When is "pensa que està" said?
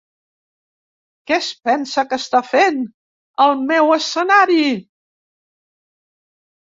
1.67-2.41